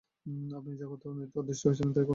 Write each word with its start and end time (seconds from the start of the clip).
আপনি 0.51 0.71
যা 0.79 0.85
করতে 0.85 1.05
আদিষ্ট 1.39 1.63
হয়েছেন 1.67 1.87
তা-ই 1.87 2.05
করুন! 2.05 2.09